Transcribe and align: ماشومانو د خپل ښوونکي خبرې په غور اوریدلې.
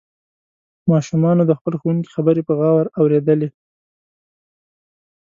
ماشومانو 0.91 1.43
د 1.47 1.51
خپل 1.59 1.73
ښوونکي 1.79 2.09
خبرې 2.15 2.41
په 2.45 2.53
غور 2.59 2.85
اوریدلې. 2.99 3.49